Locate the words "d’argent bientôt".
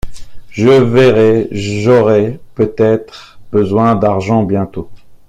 3.95-4.89